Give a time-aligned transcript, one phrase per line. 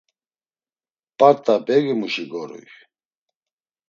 [1.17, 2.67] P̌art̆a bergimuşi goruy.